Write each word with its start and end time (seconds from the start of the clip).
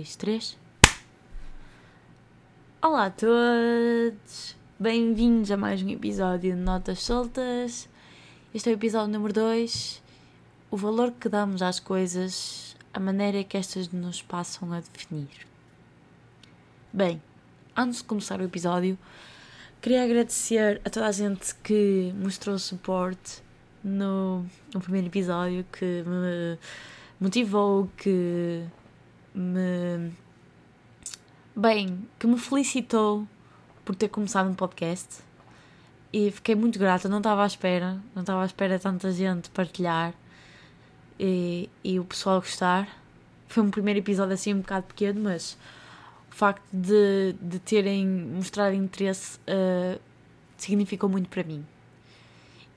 dois, 0.00 0.16
três. 0.16 0.58
Olá 2.80 3.06
a 3.06 3.10
todos! 3.10 4.56
Bem-vindos 4.78 5.50
a 5.50 5.58
mais 5.58 5.82
um 5.82 5.90
episódio 5.90 6.52
de 6.52 6.56
Notas 6.56 7.02
Soltas. 7.02 7.86
Este 8.54 8.70
é 8.70 8.72
o 8.72 8.76
episódio 8.76 9.12
número 9.12 9.34
2. 9.34 10.02
O 10.70 10.76
valor 10.78 11.12
que 11.12 11.28
damos 11.28 11.60
às 11.60 11.78
coisas, 11.78 12.74
a 12.94 12.98
maneira 12.98 13.44
que 13.44 13.58
estas 13.58 13.90
nos 13.90 14.22
passam 14.22 14.72
a 14.72 14.80
definir. 14.80 15.46
Bem, 16.90 17.22
antes 17.76 17.98
de 17.98 18.04
começar 18.04 18.40
o 18.40 18.44
episódio, 18.44 18.98
queria 19.82 20.02
agradecer 20.02 20.80
a 20.82 20.88
toda 20.88 21.08
a 21.08 21.12
gente 21.12 21.54
que 21.56 22.10
mostrou 22.16 22.58
suporte 22.58 23.42
no, 23.84 24.46
no 24.72 24.80
primeiro 24.80 25.08
episódio, 25.08 25.62
que 25.70 26.02
me 26.06 26.58
motivou, 27.20 27.86
que 27.98 28.64
me. 29.34 30.12
Bem, 31.54 32.08
que 32.18 32.26
me 32.26 32.38
felicitou 32.38 33.26
por 33.84 33.94
ter 33.94 34.08
começado 34.08 34.48
um 34.48 34.54
podcast 34.54 35.22
e 36.12 36.30
fiquei 36.30 36.54
muito 36.54 36.78
grata, 36.78 37.08
não 37.08 37.18
estava 37.18 37.42
à 37.42 37.46
espera, 37.46 38.00
não 38.14 38.22
estava 38.22 38.42
à 38.42 38.46
espera 38.46 38.78
tanta 38.78 39.12
gente 39.12 39.50
partilhar 39.50 40.14
e, 41.18 41.68
e 41.84 42.00
o 42.00 42.04
pessoal 42.04 42.40
gostar. 42.40 42.88
Foi 43.48 43.62
um 43.62 43.70
primeiro 43.70 44.00
episódio 44.00 44.34
assim 44.34 44.54
um 44.54 44.60
bocado 44.60 44.86
pequeno, 44.86 45.20
mas 45.22 45.56
o 46.30 46.34
facto 46.34 46.64
de, 46.72 47.34
de 47.40 47.58
terem 47.58 48.06
mostrado 48.06 48.74
interesse 48.74 49.38
uh, 49.38 50.00
significou 50.56 51.08
muito 51.08 51.28
para 51.28 51.44
mim. 51.44 51.64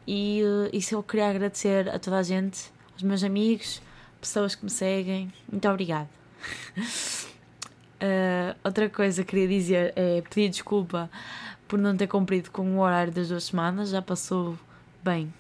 E 0.06 0.42
uh, 0.44 0.76
isso 0.76 0.96
eu 0.96 1.04
queria 1.04 1.30
agradecer 1.30 1.90
a 1.90 1.98
toda 1.98 2.18
a 2.18 2.24
gente, 2.24 2.72
aos 2.94 3.04
meus 3.04 3.24
amigos, 3.24 3.82
pessoas 4.20 4.56
que 4.56 4.64
me 4.64 4.72
seguem. 4.72 5.32
Muito 5.50 5.68
obrigada. 5.68 6.23
Uh, 6.78 8.56
outra 8.64 8.90
coisa 8.90 9.24
que 9.24 9.30
queria 9.30 9.48
dizer 9.48 9.94
é 9.96 10.22
pedir 10.22 10.50
desculpa 10.50 11.10
por 11.68 11.80
não 11.80 11.96
ter 11.96 12.08
cumprido 12.08 12.52
com 12.52 12.78
o 12.78 12.80
horário 12.80 13.12
das 13.12 13.30
duas 13.30 13.46
semanas. 13.46 13.90
Já 13.90 14.02
passou, 14.02 14.58
bem, 15.04 15.34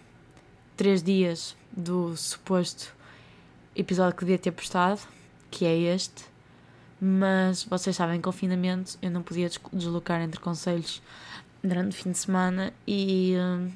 três 0.76 1.04
dias 1.04 1.56
do 1.72 2.16
suposto 2.18 2.94
episódio 3.76 4.16
que 4.16 4.26
devia 4.26 4.38
ter 4.38 4.52
postado, 4.52 5.02
que 5.52 5.66
é 5.66 5.78
este. 5.78 6.26
Mas 7.00 7.64
vocês 7.64 7.96
sabem, 7.96 8.22
confinamento, 8.22 8.98
eu 9.02 9.12
não 9.12 9.22
podia 9.22 9.50
deslocar 9.74 10.22
entre 10.22 10.40
conselhos 10.40 11.02
durante 11.64 11.92
o 11.92 11.94
fim 11.94 12.12
de 12.12 12.18
semana 12.18 12.74
e. 12.88 13.36
Uh, 13.36 13.72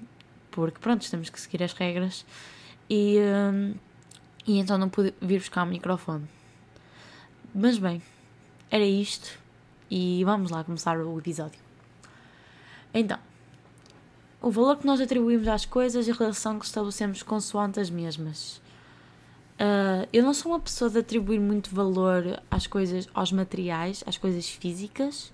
porque 0.51 0.79
pronto, 0.79 1.07
temos 1.07 1.29
que 1.29 1.39
seguir 1.39 1.61
as 1.61 1.71
regras 1.73 2.25
e, 2.89 3.19
um, 3.19 3.75
e 4.47 4.57
então 4.57 4.75
não 4.75 4.89
pude 4.89 5.13
vir 5.21 5.37
buscar 5.37 5.61
o 5.61 5.67
microfone. 5.67 6.27
Mas 7.53 7.77
bem, 7.77 8.01
era 8.69 8.85
isto 8.85 9.39
e 9.89 10.23
vamos 10.23 10.51
lá 10.51 10.63
começar 10.63 10.97
o 10.99 11.17
episódio. 11.17 11.59
Então, 12.93 13.19
o 14.41 14.51
valor 14.51 14.77
que 14.77 14.85
nós 14.85 15.01
atribuímos 15.01 15.47
às 15.47 15.65
coisas 15.65 16.07
e 16.07 16.11
a 16.11 16.13
relação 16.13 16.59
que 16.59 16.65
estabelecemos 16.65 17.23
consoante 17.23 17.79
as 17.79 17.89
mesmas. 17.89 18.61
Uh, 19.59 20.07
eu 20.13 20.23
não 20.23 20.33
sou 20.33 20.51
uma 20.51 20.59
pessoa 20.59 20.89
de 20.89 20.99
atribuir 20.99 21.39
muito 21.39 21.73
valor 21.73 22.41
às 22.49 22.67
coisas, 22.67 23.09
aos 23.13 23.31
materiais, 23.31 24.03
às 24.05 24.17
coisas 24.17 24.47
físicas, 24.47 25.33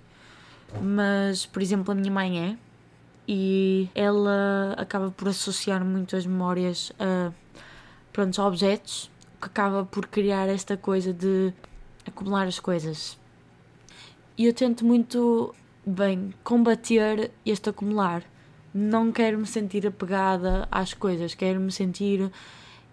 mas, 0.82 1.44
por 1.44 1.60
exemplo, 1.60 1.92
a 1.92 1.94
minha 1.94 2.10
mãe 2.10 2.50
é 2.52 2.56
e 3.28 3.88
ela 3.94 4.74
acaba 4.76 5.10
por 5.10 5.28
associar 5.28 5.84
muito 5.84 6.16
as 6.16 6.26
memórias 6.26 6.92
a, 6.98 7.32
pronto, 8.12 8.40
a 8.40 8.46
objetos, 8.46 9.10
que 9.40 9.46
acaba 9.46 9.84
por 9.84 10.06
criar 10.06 10.48
esta 10.48 10.76
coisa 10.76 11.12
de 11.12 11.52
acumular 12.06 12.46
as 12.46 12.58
coisas. 12.58 13.18
E 14.36 14.46
eu 14.46 14.52
tento 14.52 14.84
muito, 14.84 15.54
bem, 15.86 16.34
combater 16.42 17.30
este 17.44 17.70
acumular. 17.70 18.22
Não 18.72 19.12
quero 19.12 19.38
me 19.38 19.46
sentir 19.46 19.86
apegada 19.86 20.66
às 20.70 20.92
coisas, 20.92 21.34
quero 21.34 21.60
me 21.60 21.70
sentir 21.70 22.30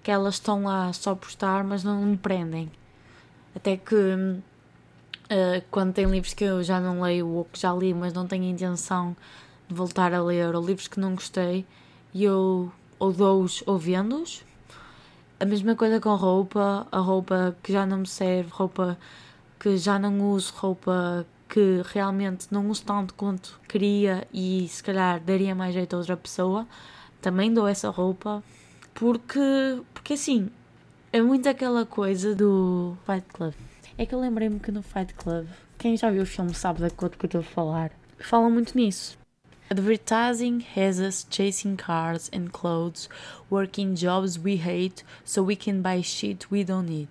que 0.03 0.11
elas 0.11 0.35
estão 0.35 0.63
lá 0.63 0.91
só 0.93 1.15
por 1.15 1.29
estar, 1.29 1.63
mas 1.63 1.83
não 1.83 2.03
me 2.03 2.17
prendem. 2.17 2.71
Até 3.55 3.77
que 3.77 3.95
uh, 3.95 4.41
quando 5.69 5.93
tem 5.93 6.05
livros 6.05 6.33
que 6.33 6.43
eu 6.43 6.63
já 6.63 6.79
não 6.79 7.01
leio 7.01 7.27
ou 7.27 7.45
que 7.45 7.59
já 7.59 7.73
li, 7.73 7.93
mas 7.93 8.13
não 8.13 8.27
tenho 8.27 8.45
intenção 8.45 9.15
de 9.67 9.73
voltar 9.73 10.13
a 10.13 10.21
ler 10.21 10.55
ou 10.55 10.65
livros 10.65 10.87
que 10.87 10.99
não 10.99 11.15
gostei 11.15 11.65
e 12.13 12.23
eu 12.23 12.71
ou 12.99 13.11
dou-os 13.11 13.63
ou 13.65 13.77
vendo-os. 13.77 14.43
A 15.41 15.45
mesma 15.45 15.75
coisa 15.75 15.99
com 15.99 16.13
roupa, 16.13 16.85
a 16.91 16.99
roupa 16.99 17.57
que 17.63 17.73
já 17.73 17.83
não 17.83 17.97
me 17.97 18.07
serve, 18.07 18.51
roupa 18.51 18.95
que 19.59 19.75
já 19.75 19.97
não 19.97 20.29
uso, 20.29 20.53
roupa 20.55 21.25
que 21.49 21.81
realmente 21.83 22.45
não 22.51 22.69
uso 22.69 22.85
tanto 22.85 23.15
quanto 23.15 23.59
queria 23.67 24.27
e 24.31 24.67
se 24.67 24.83
calhar 24.83 25.19
daria 25.19 25.55
mais 25.55 25.73
jeito 25.73 25.95
a 25.95 25.97
outra 25.97 26.15
pessoa, 26.15 26.67
também 27.19 27.51
dou 27.51 27.67
essa 27.67 27.89
roupa 27.89 28.43
porque, 28.93 29.81
porque 29.95 30.13
assim, 30.13 30.47
é 31.11 31.19
muito 31.19 31.49
aquela 31.49 31.87
coisa 31.87 32.35
do 32.35 32.95
Fight 33.03 33.25
Club. 33.33 33.55
É 33.97 34.05
que 34.05 34.13
eu 34.13 34.19
lembrei-me 34.19 34.59
que 34.59 34.71
no 34.71 34.83
Fight 34.83 35.11
Club, 35.15 35.47
quem 35.79 35.97
já 35.97 36.11
viu 36.11 36.21
o 36.21 36.27
filme 36.27 36.53
sabe 36.53 36.81
da 36.81 36.91
coisa 36.91 37.15
que 37.15 37.25
eu 37.25 37.27
estou 37.27 37.41
a 37.41 37.43
falar, 37.43 37.91
fala 38.19 38.47
muito 38.47 38.77
nisso. 38.77 39.17
Advertising 39.71 40.59
has 40.75 40.99
us 40.99 41.25
chasing 41.29 41.77
cars 41.77 42.29
and 42.33 42.51
clothes, 42.51 43.07
working 43.49 43.95
jobs 43.95 44.37
we 44.37 44.57
hate 44.57 45.01
so 45.23 45.41
we 45.41 45.55
can 45.55 45.81
buy 45.81 46.01
shit 46.01 46.51
we 46.51 46.61
don't 46.61 46.89
need. 46.89 47.07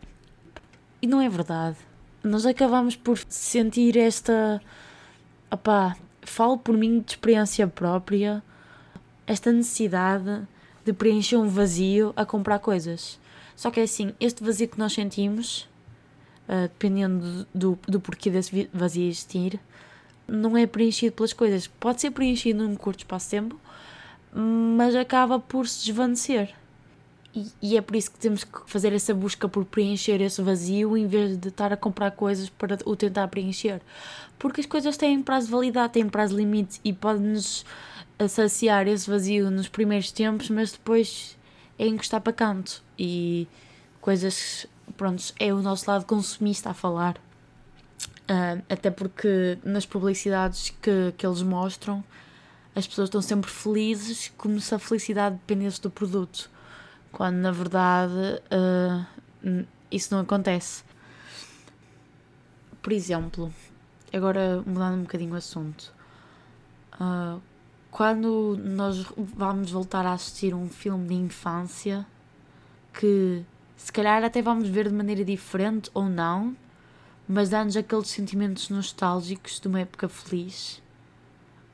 E 1.01 1.07
não 1.07 1.23
é 1.23 1.29
verdade. 1.31 1.79
Nós 2.23 2.45
acabamos 2.45 2.95
por 2.95 3.19
sentir 3.31 3.97
esta. 3.97 4.61
Opá, 5.51 5.97
falo 6.21 6.59
por 6.59 6.77
mim 6.77 7.01
de 7.01 7.13
experiência 7.13 7.67
própria, 7.67 8.43
esta 9.27 9.51
necessidade 9.51 10.47
de 10.85 10.93
preencher 10.93 11.39
um 11.39 11.49
vazio 11.49 12.13
a 12.15 12.27
comprar 12.27 12.59
coisas. 12.59 13.19
Só 13.57 13.71
que 13.71 13.81
é 13.81 13.85
assim, 13.85 14.13
este 14.21 14.45
vazio 14.45 14.69
que 14.69 14.79
nós 14.79 14.93
sentimos, 14.93 15.67
uh, 16.47 16.69
dependendo 16.69 17.47
do, 17.55 17.71
do, 17.73 17.79
do 17.93 18.01
porquê 18.01 18.31
desse 18.31 18.69
vazio 18.71 19.09
existir, 19.09 19.59
não 20.31 20.57
é 20.57 20.67
preenchido 20.67 21.15
pelas 21.15 21.33
coisas. 21.33 21.67
Pode 21.67 22.01
ser 22.01 22.11
preenchido 22.13 22.63
num 22.63 22.77
curto 22.77 23.01
espaço 23.01 23.27
de 23.27 23.31
tempo, 23.31 23.61
mas 24.33 24.95
acaba 24.95 25.41
por 25.41 25.67
se 25.67 25.85
desvanecer. 25.87 26.55
E, 27.35 27.47
e, 27.63 27.77
é 27.77 27.81
por 27.81 27.95
isso 27.95 28.11
que 28.11 28.19
temos 28.19 28.43
que 28.43 28.59
fazer 28.67 28.93
essa 28.93 29.15
busca 29.15 29.49
por 29.49 29.65
preencher 29.65 30.21
esse 30.21 30.43
vazio 30.43 30.97
em 30.97 31.07
vez 31.07 31.37
de 31.37 31.49
estar 31.49 31.73
a 31.73 31.77
comprar 31.77 32.11
coisas 32.11 32.49
para 32.49 32.79
o 32.85 32.97
tentar 32.97 33.29
preencher. 33.29 33.81
Porque 34.39 34.61
as 34.61 34.67
coisas 34.67 34.97
têm 34.97 35.23
prazo 35.23 35.47
de 35.47 35.53
validade, 35.53 35.93
têm 35.93 36.09
prazo 36.09 36.35
de 36.35 36.41
limite 36.41 36.81
e 36.85 36.93
podem-nos 36.93 37.65
saciar 38.29 38.89
esse 38.89 39.09
vazio 39.09 39.51
nos 39.51 39.69
primeiros 39.69 40.11
tempos, 40.11 40.51
mas 40.51 40.73
depois 40.73 41.37
é 41.79 41.87
encostar 41.87 42.21
para 42.21 42.33
canto. 42.33 42.83
E 42.99 43.47
coisas, 44.01 44.67
pronto, 44.97 45.23
é 45.39 45.55
o 45.55 45.63
nosso 45.63 45.89
lado 45.89 46.05
consumista 46.07 46.71
a 46.71 46.75
falar. 46.75 47.17
Uh, 48.31 48.63
até 48.71 48.93
porque 48.93 49.59
nas 49.65 49.85
publicidades 49.85 50.71
que, 50.81 51.13
que 51.19 51.27
eles 51.27 51.43
mostram, 51.43 52.05
as 52.77 52.87
pessoas 52.87 53.09
estão 53.09 53.21
sempre 53.21 53.51
felizes, 53.51 54.33
como 54.39 54.61
se 54.61 54.73
a 54.73 54.79
felicidade 54.79 55.35
dependesse 55.35 55.83
do 55.83 55.91
produto, 55.91 56.49
quando 57.11 57.39
na 57.39 57.51
verdade 57.51 58.41
uh, 58.53 59.67
isso 59.91 60.15
não 60.15 60.23
acontece. 60.23 60.85
Por 62.81 62.93
exemplo, 62.93 63.53
agora 64.13 64.63
mudando 64.65 64.99
um 64.99 65.03
bocadinho 65.03 65.33
o 65.35 65.37
assunto, 65.37 65.93
uh, 67.01 67.43
quando 67.91 68.57
nós 68.63 69.07
vamos 69.17 69.73
voltar 69.73 70.07
a 70.07 70.13
assistir 70.13 70.55
um 70.55 70.69
filme 70.69 71.09
de 71.09 71.15
infância 71.15 72.07
que 72.95 73.45
se 73.77 73.91
calhar 73.91 74.23
até 74.23 74.41
vamos 74.41 74.69
ver 74.69 74.89
de 74.89 74.95
maneira 74.95 75.25
diferente 75.25 75.91
ou 75.93 76.09
não 76.09 76.57
mas 77.33 77.49
dá-nos 77.49 77.77
aqueles 77.77 78.09
sentimentos 78.09 78.69
nostálgicos 78.71 79.61
de 79.61 79.69
uma 79.69 79.81
época 79.81 80.09
feliz. 80.09 80.83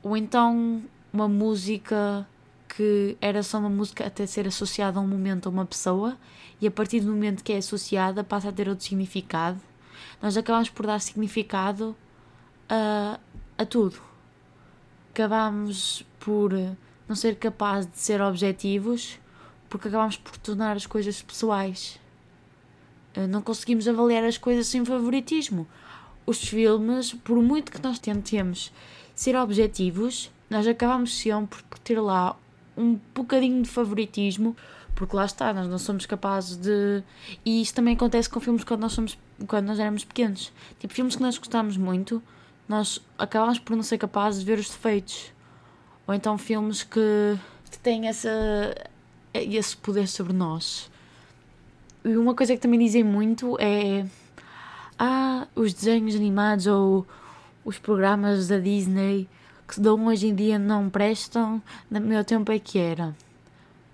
Ou 0.03 0.15
então 0.15 0.83
uma 1.11 1.27
música 1.27 2.27
que 2.67 3.17
era 3.19 3.41
só 3.41 3.57
uma 3.57 3.69
música 3.69 4.05
até 4.05 4.27
ser 4.27 4.47
associada 4.47 4.99
a 4.99 5.01
um 5.01 5.07
momento 5.07 5.47
a 5.47 5.49
uma 5.49 5.65
pessoa 5.65 6.15
e 6.61 6.67
a 6.67 6.71
partir 6.71 6.99
do 6.99 7.07
momento 7.07 7.43
que 7.43 7.51
é 7.53 7.57
associada 7.57 8.23
passa 8.23 8.49
a 8.49 8.51
ter 8.51 8.69
outro 8.69 8.85
significado. 8.85 9.59
Nós 10.21 10.37
acabamos 10.37 10.69
por 10.69 10.85
dar 10.85 10.99
significado 10.99 11.95
a, 12.69 13.19
a 13.57 13.65
tudo. 13.65 13.99
Acabamos 15.09 16.05
por 16.19 16.51
não 17.07 17.15
ser 17.15 17.35
capazes 17.35 17.91
de 17.91 17.97
ser 17.97 18.21
objetivos 18.21 19.17
porque 19.67 19.87
acabamos 19.87 20.17
por 20.17 20.37
tornar 20.37 20.77
as 20.77 20.85
coisas 20.85 21.19
pessoais. 21.19 21.99
Eh, 23.13 23.27
não 23.27 23.41
conseguimos 23.41 23.87
avaliar 23.87 24.23
as 24.23 24.37
coisas 24.37 24.67
sem 24.67 24.83
favoritismo. 24.85 25.67
Os 26.25 26.47
filmes, 26.47 27.13
por 27.13 27.41
muito 27.41 27.71
que 27.71 27.81
nós 27.81 27.99
tentemos 27.99 28.71
ser 29.15 29.35
objetivos, 29.35 30.31
nós 30.49 30.67
acabamos 30.67 31.17
sempre 31.17 31.61
por 31.63 31.79
ter 31.79 31.99
lá 31.99 32.37
um 32.77 32.99
bocadinho 33.15 33.63
de 33.63 33.69
favoritismo, 33.69 34.55
Porque 34.95 35.15
lá 35.15 35.25
está, 35.25 35.53
nós 35.53 35.67
não 35.67 35.77
somos 35.77 36.07
capazes 36.07 36.57
de. 36.57 37.03
E 37.45 37.61
isto 37.61 37.75
também 37.75 37.93
acontece 37.95 38.27
com 38.27 38.39
filmes 38.39 38.63
quando 38.63 38.81
nós, 38.81 38.93
somos, 38.93 39.15
quando 39.47 39.67
nós 39.67 39.79
éramos 39.79 40.03
pequenos. 40.03 40.51
Tipo, 40.79 40.91
filmes 40.91 41.15
que 41.15 41.21
nós 41.21 41.37
gostamos 41.37 41.77
muito, 41.77 42.21
nós 42.67 42.99
acabamos 43.15 43.59
por 43.59 43.75
não 43.75 43.83
ser 43.83 43.99
capazes 43.99 44.39
de 44.39 44.45
ver 44.47 44.57
os 44.57 44.67
defeitos. 44.67 45.31
Ou 46.07 46.15
então 46.15 46.35
filmes 46.35 46.81
que, 46.81 47.37
que 47.69 47.77
têm 47.77 48.07
essa, 48.07 48.29
esse 49.35 49.77
poder 49.77 50.07
sobre 50.07 50.33
nós. 50.33 50.89
E 52.03 52.15
uma 52.15 52.33
coisa 52.33 52.55
que 52.55 52.61
também 52.61 52.79
dizem 52.79 53.03
muito 53.03 53.57
é. 53.59 54.05
Ah, 54.97 55.47
os 55.55 55.73
desenhos 55.73 56.15
animados 56.15 56.65
ou 56.67 57.05
os 57.63 57.77
programas 57.77 58.47
da 58.47 58.57
Disney 58.57 59.27
que 59.67 59.75
se 59.75 59.81
dão 59.81 60.05
hoje 60.05 60.27
em 60.27 60.35
dia 60.35 60.57
não 60.57 60.89
prestam, 60.89 61.61
no 61.91 61.99
meu 61.99 62.23
tempo 62.23 62.51
é 62.51 62.57
que 62.57 62.79
era. 62.79 63.13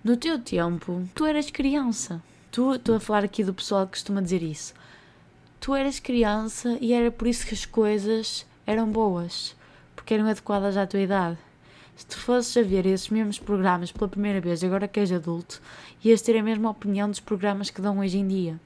No 0.04 0.16
teu 0.16 0.38
tempo, 0.38 1.02
tu 1.14 1.24
eras 1.24 1.50
criança. 1.50 2.22
Tu, 2.52 2.74
estou 2.74 2.96
a 2.96 3.00
falar 3.00 3.24
aqui 3.24 3.42
do 3.42 3.52
pessoal 3.52 3.84
que 3.84 3.92
costuma 3.92 4.20
dizer 4.20 4.42
isso. 4.42 4.72
Tu 5.58 5.74
eras 5.74 5.98
criança 5.98 6.78
e 6.80 6.92
era 6.92 7.10
por 7.10 7.26
isso 7.26 7.44
que 7.44 7.54
as 7.54 7.66
coisas 7.66 8.46
eram 8.64 8.88
boas, 8.88 9.56
porque 9.96 10.14
eram 10.14 10.28
adequadas 10.28 10.76
à 10.76 10.86
tua 10.86 11.00
idade. 11.00 11.36
Se 11.96 12.06
tu 12.06 12.18
fosses 12.18 12.56
a 12.56 12.62
ver 12.62 12.86
esses 12.86 13.08
mesmos 13.08 13.38
programas 13.38 13.92
pela 13.92 14.08
primeira 14.08 14.40
vez, 14.40 14.64
agora 14.64 14.88
que 14.88 14.98
és 14.98 15.12
adulto, 15.12 15.62
ias 16.04 16.22
ter 16.22 16.36
a 16.36 16.42
mesma 16.42 16.70
opinião 16.70 17.08
dos 17.08 17.20
programas 17.20 17.70
que 17.70 17.80
dão 17.80 17.98
hoje 17.98 18.18
em 18.18 18.26
dia. 18.26 18.60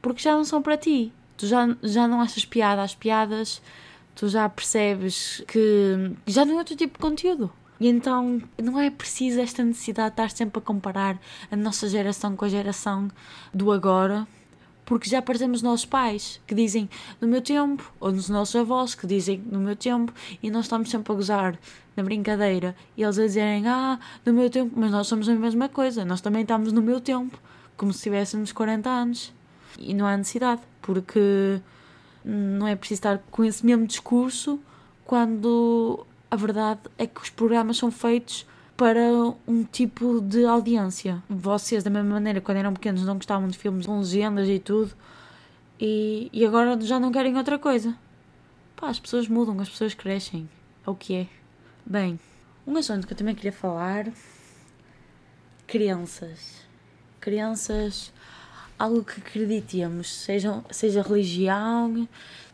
Porque 0.00 0.22
já 0.22 0.32
não 0.32 0.44
são 0.44 0.60
para 0.60 0.76
ti. 0.76 1.12
Tu 1.36 1.46
já, 1.46 1.76
já 1.82 2.08
não 2.08 2.20
achas 2.20 2.44
piada 2.44 2.82
às 2.82 2.94
piadas, 2.94 3.62
tu 4.14 4.28
já 4.28 4.48
percebes 4.48 5.42
que 5.46 6.12
já 6.26 6.44
não 6.44 6.54
é 6.54 6.58
outro 6.58 6.76
tipo 6.76 6.94
de 6.94 7.00
conteúdo. 7.00 7.52
E 7.80 7.88
então 7.88 8.40
não 8.62 8.78
é 8.78 8.90
preciso 8.90 9.40
esta 9.40 9.64
necessidade 9.64 10.10
de 10.10 10.12
estar 10.12 10.30
sempre 10.30 10.58
a 10.58 10.62
comparar 10.62 11.20
a 11.50 11.56
nossa 11.56 11.88
geração 11.88 12.36
com 12.36 12.44
a 12.44 12.48
geração 12.48 13.08
do 13.52 13.72
agora, 13.72 14.26
porque 14.84 15.08
já 15.08 15.22
parecemos 15.22 15.58
os 15.58 15.62
nossos 15.62 15.86
pais 15.86 16.40
que 16.46 16.54
dizem 16.54 16.88
no 17.20 17.28
meu 17.28 17.40
tempo, 17.40 17.92
ou 18.00 18.12
nos 18.12 18.28
nossos 18.28 18.56
avós 18.56 18.94
que 18.94 19.06
dizem 19.06 19.42
no 19.50 19.60
meu 19.60 19.76
tempo, 19.76 20.12
e 20.42 20.50
nós 20.50 20.64
estamos 20.64 20.90
sempre 20.90 21.12
a 21.12 21.16
gozar 21.16 21.58
na 21.96 22.02
brincadeira, 22.02 22.74
e 22.96 23.02
eles 23.02 23.18
a 23.18 23.26
dizerem 23.26 23.66
ah, 23.66 23.98
no 24.24 24.32
meu 24.32 24.50
tempo, 24.50 24.72
mas 24.76 24.90
nós 24.90 25.06
somos 25.06 25.28
a 25.28 25.34
mesma 25.34 25.68
coisa, 25.68 26.04
nós 26.04 26.20
também 26.20 26.42
estamos 26.42 26.72
no 26.72 26.82
meu 26.82 27.00
tempo, 27.00 27.38
como 27.76 27.92
se 27.92 28.02
tivéssemos 28.02 28.52
40 28.52 28.88
anos. 28.88 29.32
E 29.78 29.94
não 29.94 30.06
há 30.06 30.16
necessidade, 30.16 30.60
porque 30.80 31.60
não 32.24 32.66
é 32.66 32.76
preciso 32.76 32.98
estar 32.98 33.18
com 33.30 33.44
esse 33.44 33.64
mesmo 33.64 33.86
discurso 33.86 34.60
quando 35.04 36.06
a 36.30 36.36
verdade 36.36 36.80
é 36.96 37.06
que 37.06 37.20
os 37.20 37.30
programas 37.30 37.76
são 37.76 37.90
feitos 37.90 38.46
para 38.82 39.00
um 39.46 39.62
tipo 39.62 40.20
de 40.20 40.44
audiência. 40.44 41.22
Vocês, 41.30 41.84
da 41.84 41.88
mesma 41.88 42.14
maneira, 42.14 42.40
quando 42.40 42.56
eram 42.56 42.74
pequenos, 42.74 43.04
não 43.04 43.14
gostavam 43.14 43.46
de 43.46 43.56
filmes 43.56 43.86
com 43.86 44.00
legendas 44.00 44.48
e 44.48 44.58
tudo, 44.58 44.90
e, 45.80 46.28
e 46.32 46.44
agora 46.44 46.76
já 46.80 46.98
não 46.98 47.12
querem 47.12 47.36
outra 47.36 47.60
coisa. 47.60 47.96
Pá, 48.74 48.88
as 48.88 48.98
pessoas 48.98 49.28
mudam, 49.28 49.60
as 49.60 49.68
pessoas 49.68 49.94
crescem. 49.94 50.50
É 50.84 50.90
o 50.90 50.96
que 50.96 51.14
é. 51.14 51.28
Bem, 51.86 52.18
um 52.66 52.76
assunto 52.76 53.06
que 53.06 53.12
eu 53.12 53.16
também 53.16 53.36
queria 53.36 53.52
falar: 53.52 54.08
crianças. 55.64 56.66
Crianças 57.20 58.12
algo 58.76 59.04
que 59.04 59.20
acreditemos, 59.20 60.12
seja, 60.12 60.60
seja 60.72 61.02
religião, 61.02 62.08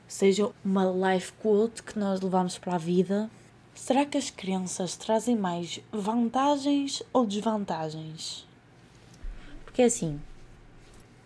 seja 0.06 0.50
uma 0.62 0.84
life 0.84 1.32
quote 1.40 1.82
que 1.82 1.98
nós 1.98 2.20
levamos 2.20 2.58
para 2.58 2.74
a 2.74 2.78
vida. 2.78 3.30
Será 3.78 4.04
que 4.04 4.18
as 4.18 4.28
crianças 4.28 4.96
trazem 4.96 5.34
mais 5.34 5.80
vantagens 5.90 7.02
ou 7.10 7.24
desvantagens? 7.24 8.46
Porque 9.64 9.80
é 9.80 9.84
assim, 9.86 10.20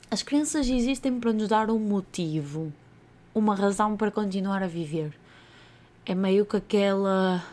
as 0.08 0.22
crianças 0.22 0.68
existem 0.68 1.18
para 1.18 1.32
nos 1.32 1.48
dar 1.48 1.70
um 1.70 1.78
motivo, 1.78 2.72
uma 3.34 3.56
razão 3.56 3.96
para 3.96 4.12
continuar 4.12 4.62
a 4.62 4.68
viver. 4.68 5.12
É 6.06 6.14
meio 6.14 6.46
que 6.46 6.56
aquela 6.56 7.44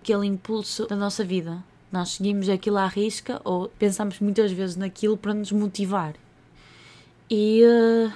aquele 0.00 0.26
impulso 0.26 0.86
da 0.86 0.96
nossa 0.96 1.22
vida. 1.22 1.62
Nós 1.92 2.12
seguimos 2.12 2.48
aquilo 2.48 2.78
à 2.78 2.88
risca 2.88 3.40
ou 3.44 3.68
pensamos 3.68 4.18
muitas 4.18 4.50
vezes 4.50 4.74
naquilo 4.74 5.18
para 5.18 5.34
nos 5.34 5.52
motivar. 5.52 6.14
E 7.30 7.62
uh, 7.62 8.12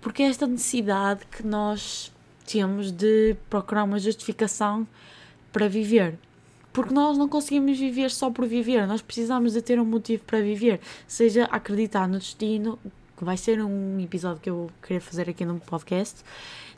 porque 0.00 0.24
é 0.24 0.26
esta 0.26 0.46
necessidade 0.46 1.24
que 1.26 1.46
nós 1.46 2.11
temos 2.44 2.90
de 2.90 3.36
procurar 3.48 3.84
uma 3.84 3.98
justificação 3.98 4.86
para 5.52 5.68
viver. 5.68 6.18
Porque 6.72 6.94
nós 6.94 7.18
não 7.18 7.28
conseguimos 7.28 7.78
viver 7.78 8.10
só 8.10 8.30
por 8.30 8.46
viver, 8.46 8.86
nós 8.86 9.02
precisamos 9.02 9.52
de 9.52 9.60
ter 9.60 9.78
um 9.78 9.84
motivo 9.84 10.24
para 10.24 10.40
viver, 10.40 10.80
seja 11.06 11.44
acreditar 11.44 12.08
no 12.08 12.18
destino, 12.18 12.78
que 13.16 13.24
vai 13.24 13.36
ser 13.36 13.62
um 13.62 14.00
episódio 14.00 14.40
que 14.40 14.48
eu 14.48 14.70
querer 14.82 15.00
fazer 15.00 15.28
aqui 15.28 15.44
no 15.44 15.60
podcast, 15.60 16.24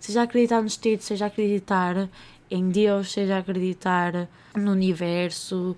seja 0.00 0.22
acreditar 0.22 0.56
no 0.56 0.64
destino, 0.64 1.00
seja 1.00 1.26
acreditar 1.26 2.08
em 2.50 2.68
Deus, 2.70 3.12
seja 3.12 3.38
acreditar 3.38 4.28
no 4.56 4.72
universo, 4.72 5.76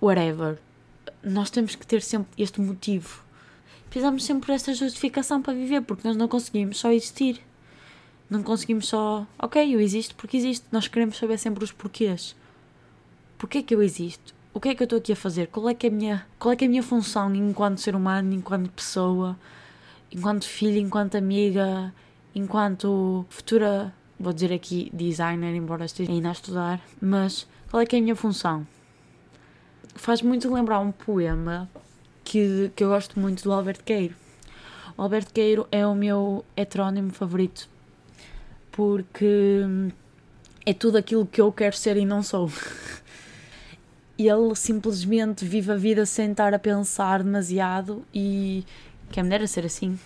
whatever. 0.00 0.58
Nós 1.22 1.50
temos 1.50 1.74
que 1.74 1.86
ter 1.86 2.02
sempre 2.02 2.30
este 2.36 2.60
motivo. 2.60 3.24
Precisamos 3.88 4.24
sempre 4.24 4.52
desta 4.52 4.74
justificação 4.74 5.40
para 5.40 5.54
viver, 5.54 5.80
porque 5.80 6.06
nós 6.06 6.16
não 6.16 6.28
conseguimos 6.28 6.78
só 6.78 6.92
existir. 6.92 7.40
Não 8.28 8.42
conseguimos 8.42 8.88
só, 8.88 9.24
ok, 9.38 9.74
eu 9.74 9.80
existo 9.80 10.14
porque 10.16 10.36
existo. 10.36 10.66
Nós 10.72 10.88
queremos 10.88 11.16
saber 11.16 11.38
sempre 11.38 11.62
os 11.62 11.70
porquês. 11.70 12.34
Porquê 13.38 13.62
que 13.62 13.74
eu 13.74 13.82
existo? 13.82 14.34
O 14.52 14.60
que 14.60 14.70
é 14.70 14.74
que 14.74 14.82
eu 14.82 14.86
estou 14.86 14.98
aqui 14.98 15.12
a 15.12 15.16
fazer? 15.16 15.46
Qual 15.48 15.68
é 15.68 15.74
que 15.74 15.86
é 15.86 15.90
a 15.90 15.92
minha, 15.92 16.26
qual 16.38 16.52
é 16.52 16.56
que 16.56 16.64
é 16.64 16.66
a 16.66 16.70
minha 16.70 16.82
função 16.82 17.32
enquanto 17.34 17.78
ser 17.78 17.94
humano, 17.94 18.32
enquanto 18.32 18.70
pessoa, 18.70 19.36
enquanto 20.10 20.44
filha, 20.44 20.80
enquanto 20.80 21.14
amiga, 21.14 21.94
enquanto 22.34 23.24
futura 23.28 23.94
vou 24.18 24.32
dizer 24.32 24.52
aqui 24.52 24.90
designer, 24.92 25.54
embora 25.54 25.84
esteja 25.84 26.10
ainda 26.10 26.30
a 26.30 26.32
estudar, 26.32 26.80
mas 27.00 27.46
qual 27.70 27.82
é 27.82 27.86
que 27.86 27.94
é 27.94 27.98
a 27.98 28.02
minha 28.02 28.16
função? 28.16 28.66
Faz 29.94 30.22
muito 30.22 30.52
lembrar 30.52 30.80
um 30.80 30.90
poema 30.90 31.70
que, 32.24 32.72
que 32.74 32.82
eu 32.82 32.88
gosto 32.88 33.20
muito 33.20 33.44
do 33.44 33.52
Alberto 33.52 33.84
Queiro. 33.84 34.14
O 34.96 35.02
Alberto 35.02 35.32
Queiro 35.32 35.68
é 35.70 35.86
o 35.86 35.94
meu 35.94 36.44
heterónimo 36.56 37.12
favorito 37.12 37.68
porque 38.76 39.62
é 40.66 40.74
tudo 40.74 40.98
aquilo 40.98 41.26
que 41.26 41.40
eu 41.40 41.50
quero 41.50 41.74
ser 41.74 41.96
e 41.96 42.04
não 42.04 42.22
sou. 42.22 42.50
Ele 44.18 44.54
simplesmente 44.54 45.44
vive 45.44 45.72
a 45.72 45.76
vida 45.76 46.04
sem 46.04 46.30
estar 46.30 46.52
a 46.52 46.58
pensar 46.58 47.22
demasiado 47.22 48.04
e 48.14 48.64
quem 49.10 49.22
me 49.22 49.30
dera 49.30 49.46
ser 49.46 49.64
assim. 49.64 49.98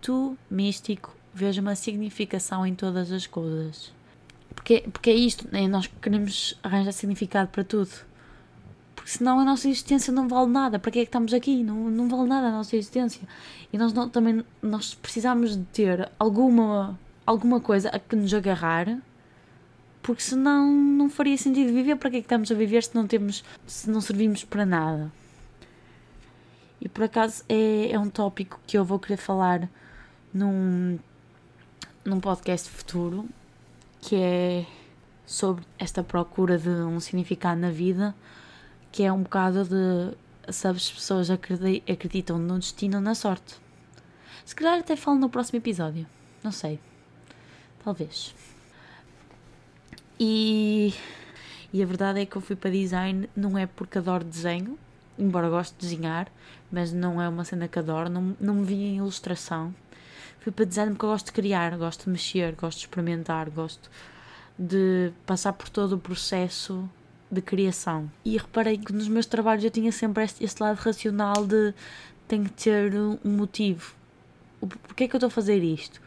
Tu, 0.00 0.36
místico, 0.50 1.16
vejo 1.32 1.60
uma 1.62 1.74
significação 1.74 2.66
em 2.66 2.74
todas 2.74 3.10
as 3.10 3.26
coisas. 3.26 3.92
Porque, 4.54 4.84
porque 4.92 5.10
é 5.10 5.14
isto, 5.14 5.48
né? 5.50 5.66
nós 5.66 5.86
queremos 5.86 6.58
arranjar 6.62 6.92
significado 6.92 7.48
para 7.48 7.64
tudo. 7.64 7.90
Porque 8.94 9.10
senão 9.10 9.40
a 9.40 9.44
nossa 9.44 9.68
existência 9.68 10.12
não 10.12 10.28
vale 10.28 10.50
nada. 10.50 10.78
Para 10.78 10.90
que 10.90 10.98
é 10.98 11.02
que 11.02 11.08
estamos 11.08 11.32
aqui? 11.32 11.62
Não, 11.62 11.90
não 11.90 12.08
vale 12.08 12.28
nada 12.28 12.48
a 12.48 12.52
nossa 12.52 12.76
existência. 12.76 13.22
E 13.72 13.78
nós 13.78 13.92
não, 13.92 14.08
também 14.08 14.44
nós 14.60 14.94
precisamos 14.94 15.56
de 15.56 15.64
ter 15.64 16.10
alguma, 16.18 16.98
alguma 17.26 17.60
coisa 17.60 17.88
a 17.90 17.98
que 17.98 18.16
nos 18.16 18.32
agarrar. 18.32 18.98
Porque 20.02 20.22
senão 20.22 20.72
não 20.72 21.08
faria 21.08 21.36
sentido 21.36 21.72
viver. 21.72 21.96
Para 21.96 22.10
que 22.10 22.16
é 22.16 22.20
que 22.20 22.26
estamos 22.26 22.50
a 22.50 22.54
viver 22.54 22.82
se 22.82 22.94
não, 22.94 23.06
temos, 23.06 23.44
se 23.66 23.88
não 23.88 24.00
servimos 24.00 24.44
para 24.44 24.66
nada? 24.66 25.12
E 26.80 26.88
por 26.88 27.04
acaso 27.04 27.44
é, 27.48 27.92
é 27.92 27.98
um 27.98 28.10
tópico 28.10 28.60
que 28.66 28.76
eu 28.76 28.84
vou 28.84 28.98
querer 28.98 29.16
falar 29.16 29.68
num 30.34 30.98
num 32.04 32.18
podcast 32.18 32.68
futuro 32.68 33.28
que 34.00 34.16
é 34.16 34.66
sobre 35.24 35.64
esta 35.78 36.02
procura 36.02 36.58
de 36.58 36.68
um 36.68 36.98
significado 36.98 37.60
na 37.60 37.70
vida, 37.70 38.14
que 38.90 39.04
é 39.04 39.12
um 39.12 39.22
bocado 39.22 39.64
de 39.64 40.16
as 40.46 40.90
pessoas 40.90 41.30
acreditam 41.30 42.36
no 42.36 42.58
destino 42.58 43.00
na 43.00 43.14
sorte. 43.14 43.54
Se 44.44 44.56
calhar 44.56 44.80
até 44.80 44.96
falo 44.96 45.18
no 45.18 45.28
próximo 45.28 45.58
episódio, 45.58 46.04
não 46.42 46.50
sei. 46.50 46.80
Talvez. 47.84 48.34
E, 50.18 50.94
e 51.72 51.82
a 51.82 51.86
verdade 51.86 52.20
é 52.20 52.26
que 52.26 52.36
eu 52.36 52.40
fui 52.40 52.54
para 52.54 52.70
design 52.70 53.28
não 53.36 53.58
é 53.58 53.66
porque 53.66 53.98
adoro 53.98 54.24
desenho, 54.24 54.78
embora 55.18 55.48
goste 55.48 55.74
de 55.78 55.86
desenhar, 55.88 56.30
mas 56.70 56.92
não 56.92 57.20
é 57.20 57.28
uma 57.28 57.44
cena 57.44 57.66
que 57.66 57.78
adoro, 57.78 58.08
não, 58.08 58.36
não 58.40 58.54
me 58.54 58.64
vi 58.64 58.74
em 58.74 58.96
ilustração 58.98 59.74
fui 60.42 60.50
para 60.50 60.64
design 60.64 60.92
porque 60.92 61.04
eu 61.04 61.10
gosto 61.10 61.26
de 61.26 61.32
criar, 61.32 61.76
gosto 61.78 62.04
de 62.04 62.10
mexer, 62.10 62.54
gosto 62.56 62.78
de 62.78 62.84
experimentar, 62.84 63.48
gosto 63.48 63.88
de 64.58 65.12
passar 65.24 65.52
por 65.52 65.68
todo 65.68 65.94
o 65.94 65.98
processo 65.98 66.88
de 67.30 67.40
criação. 67.40 68.10
E 68.24 68.36
reparei 68.36 68.76
que 68.76 68.92
nos 68.92 69.08
meus 69.08 69.24
trabalhos 69.24 69.64
eu 69.64 69.70
tinha 69.70 69.92
sempre 69.92 70.24
este, 70.24 70.44
este 70.44 70.60
lado 70.60 70.76
racional 70.78 71.46
de 71.46 71.72
tenho 72.26 72.44
que 72.44 72.64
ter 72.64 72.92
um 72.94 73.18
motivo. 73.24 73.94
Porquê 74.60 75.04
é 75.04 75.08
que 75.08 75.14
eu 75.14 75.18
estou 75.18 75.28
a 75.28 75.30
fazer 75.30 75.62
isto? 75.62 76.00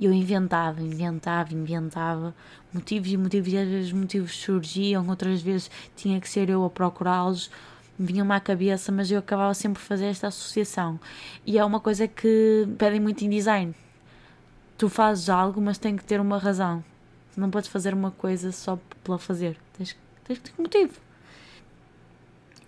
Eu 0.00 0.12
inventava, 0.12 0.80
inventava, 0.80 1.52
inventava 1.52 2.34
motivos 2.72 3.12
e 3.12 3.16
motivos, 3.18 3.52
e 3.52 3.58
às 3.58 3.68
vezes 3.68 3.92
motivos 3.92 4.34
surgiam, 4.34 5.06
outras 5.08 5.42
vezes 5.42 5.70
tinha 5.94 6.18
que 6.18 6.28
ser 6.28 6.48
eu 6.48 6.64
a 6.64 6.70
procurá-los, 6.70 7.50
me 7.98 8.06
vinha-me 8.06 8.32
à 8.32 8.40
cabeça, 8.40 8.90
mas 8.90 9.10
eu 9.10 9.18
acabava 9.18 9.52
sempre 9.52 9.80
por 9.80 9.86
fazer 9.86 10.06
esta 10.06 10.28
associação. 10.28 10.98
E 11.44 11.58
é 11.58 11.64
uma 11.64 11.80
coisa 11.80 12.08
que 12.08 12.66
pedem 12.78 12.98
muito 12.98 13.22
em 13.22 13.28
design. 13.28 13.74
Tu 14.78 14.88
fazes 14.88 15.28
algo, 15.28 15.60
mas 15.60 15.76
tem 15.76 15.94
que 15.94 16.04
ter 16.04 16.18
uma 16.18 16.38
razão. 16.38 16.82
Não 17.36 17.50
podes 17.50 17.68
fazer 17.68 17.92
uma 17.92 18.10
coisa 18.10 18.50
só 18.52 18.78
pela 19.04 19.18
fazer. 19.18 19.58
Tens, 19.76 19.94
tens 20.24 20.38
que 20.38 20.50
ter 20.50 20.54
um 20.58 20.62
motivo. 20.62 20.94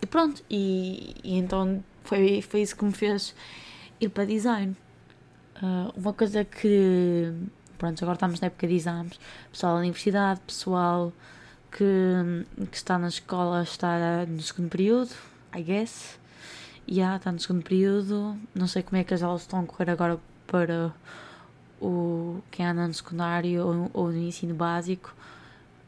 E 0.02 0.06
pronto, 0.06 0.44
e, 0.50 1.14
e, 1.24 1.38
então 1.38 1.82
foi, 2.04 2.42
foi 2.42 2.60
isso 2.60 2.76
que 2.76 2.84
me 2.84 2.92
fez 2.92 3.34
ir 4.00 4.10
para 4.10 4.26
design. 4.26 4.76
Uh, 5.62 5.92
uma 5.96 6.12
coisa 6.12 6.44
que. 6.44 7.32
Pronto, 7.78 8.02
agora 8.02 8.16
estamos 8.16 8.40
na 8.40 8.46
época 8.46 8.66
de 8.66 8.74
exames. 8.74 9.20
Pessoal 9.50 9.74
da 9.74 9.80
universidade, 9.80 10.40
pessoal 10.46 11.12
que, 11.70 11.86
que 12.70 12.76
está 12.76 12.98
na 12.98 13.08
escola 13.08 13.62
está 13.62 14.26
no 14.26 14.40
segundo 14.40 14.68
período, 14.68 15.10
I 15.54 15.62
guess. 15.62 16.18
E 16.86 16.96
yeah, 16.96 17.16
está 17.16 17.30
no 17.30 17.38
segundo 17.38 17.62
período. 17.62 18.36
Não 18.54 18.66
sei 18.66 18.82
como 18.82 18.98
é 18.98 19.04
que 19.04 19.14
as 19.14 19.22
aulas 19.22 19.42
estão 19.42 19.60
a 19.60 19.66
correr 19.66 19.90
agora 19.90 20.18
para 20.46 20.92
o 21.80 22.40
quem 22.50 22.66
anda 22.66 22.86
no 22.86 22.94
secundário 22.94 23.64
ou, 23.66 23.90
ou 23.92 24.12
no 24.12 24.18
ensino 24.18 24.54
básico. 24.54 25.14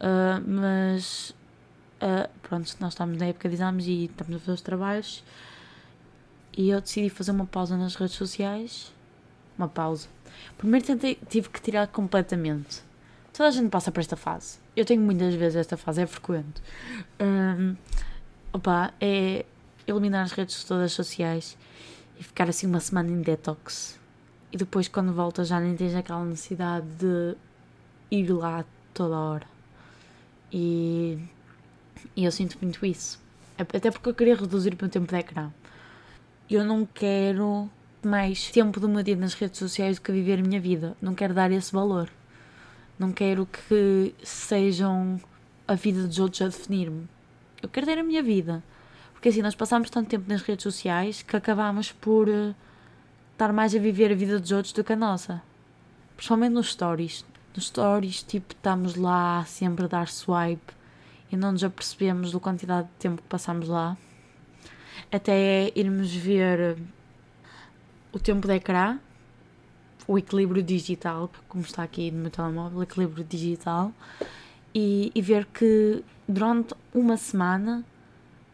Uh, 0.01 0.43
mas 0.47 1.31
uh, 2.01 2.29
pronto, 2.43 2.77
nós 2.81 2.93
estamos 2.93 3.19
na 3.19 3.27
época 3.27 3.49
de 3.49 3.55
exames 3.57 3.87
e 3.87 4.05
estamos 4.05 4.37
a 4.37 4.39
fazer 4.39 4.53
os 4.53 4.63
trabalhos. 4.63 5.25
E 6.57 6.71
eu 6.71 6.81
decidi 6.81 7.11
fazer 7.11 7.33
uma 7.33 7.47
pausa 7.47 7.77
nas 7.77 7.97
redes 7.97 8.15
sociais. 8.15 8.94
Uma 9.57 9.69
pausa. 9.69 10.09
Primeiro 10.59 10.85
tentei, 10.85 11.19
tive 11.29 11.49
que 11.49 11.61
tirar 11.61 11.87
completamente. 11.89 12.83
Toda 13.33 13.49
a 13.49 13.53
gente 13.53 13.69
passa 13.69 13.91
por 13.91 14.01
esta 14.01 14.17
fase 14.17 14.59
eu 14.77 14.85
tenho 14.85 15.01
muitas 15.01 15.35
vezes 15.35 15.57
esta 15.57 15.77
fase, 15.77 16.03
é 16.03 16.07
frequente. 16.07 16.63
Um, 17.21 17.77
opa, 18.53 18.93
é 19.01 19.45
eliminar 19.87 20.25
as 20.25 20.33
redes 20.33 20.65
todas 20.65 20.93
sociais 20.93 21.57
e 22.19 22.25
ficar 22.25 22.49
assim 22.49 22.67
uma 22.67 22.81
semana 22.81 23.11
em 23.11 23.21
detox. 23.21 23.99
E 24.53 24.57
depois, 24.57 24.89
quando 24.89 25.13
voltas, 25.13 25.49
já 25.49 25.61
nem 25.61 25.77
tens 25.77 25.95
aquela 25.95 26.25
necessidade 26.25 26.87
de 26.99 27.37
ir 28.11 28.31
lá 28.33 28.65
toda 28.93 29.17
hora. 29.17 29.47
E, 30.53 31.19
e 32.17 32.25
eu 32.25 32.33
sinto 32.33 32.57
muito 32.61 32.85
isso. 32.85 33.21
Até 33.59 33.91
porque 33.91 34.09
eu 34.09 34.15
queria 34.15 34.37
reduzir 34.37 34.75
o 34.75 34.77
meu 34.81 34.89
tempo 34.89 35.07
de 35.07 35.19
ecrã. 35.19 35.51
Eu 36.51 36.65
não 36.65 36.85
quero 36.85 37.69
mais 38.07 38.51
tempo 38.51 38.79
do 38.81 38.89
meu 38.89 39.03
dia 39.03 39.17
nas 39.17 39.35
redes 39.35 39.59
sociais 39.59 39.99
do 39.99 40.03
que 40.03 40.13
viver 40.13 40.39
a 40.39 40.43
minha 40.43 40.61
vida. 40.61 40.97
Não 41.01 41.15
quero 41.15 41.35
dar 41.35 41.51
esse 41.51 41.73
valor. 41.73 42.09
Não 42.99 43.13
quero 43.13 43.47
que 43.47 44.15
sejam 44.23 45.21
a 45.67 45.75
vida 45.75 46.07
dos 46.07 46.19
outros 46.19 46.43
a 46.43 46.47
definir-me. 46.47 47.09
Eu 47.63 47.69
quero 47.69 47.87
ter 47.87 47.99
a 47.99 48.05
minha 48.05 48.23
vida. 48.23 48.63
Porque 49.13 49.29
assim, 49.29 49.43
nós 49.43 49.55
passamos 49.55 49.91
tanto 49.91 50.09
tempo 50.09 50.29
nas 50.29 50.43
redes 50.43 50.63
sociais 50.63 51.23
que 51.23 51.37
acabamos 51.37 51.91
por 51.93 52.29
uh, 52.29 52.55
estar 53.33 53.53
mais 53.53 53.75
a 53.75 53.79
viver 53.79 54.13
a 54.13 54.15
vida 54.15 54.39
dos 54.39 54.53
outros 54.53 54.73
do 54.73 54.85
que 54.85 54.93
a 54.93 54.97
nossa. 54.97 55.43
Principalmente 56.17 56.53
nos 56.53 56.73
stories. 56.73 57.25
Nos 57.55 57.67
stories, 57.67 58.23
tipo, 58.23 58.55
estamos 58.55 58.97
lá 58.97 59.45
sempre 59.47 59.87
a 59.87 59.89
dar 59.89 60.09
swipe 60.09 60.75
e 61.33 61.37
não 61.37 61.53
nos 61.53 61.65
apercebemos 61.65 62.33
da 62.33 62.39
quantidade 62.39 62.87
de 62.87 62.95
tempo 62.99 63.23
que 63.23 63.29
passamos 63.29 63.69
lá. 63.69 63.97
Até 65.11 65.73
irmos 65.75 66.15
ver 66.15 66.77
o 68.15 68.19
tempo 68.19 68.47
de 68.47 68.55
ecrã, 68.55 68.99
o 70.07 70.17
equilíbrio 70.17 70.63
digital, 70.63 71.31
como 71.49 71.65
está 71.65 71.83
aqui 71.83 72.11
no 72.11 72.23
meu 72.23 72.31
telemóvel, 72.31 72.83
equilíbrio 72.83 73.25
digital, 73.25 73.93
e, 74.73 75.11
e 75.15 75.21
ver 75.21 75.47
que 75.47 76.03
durante 76.29 76.75
uma 76.95 77.17
semana 77.17 77.85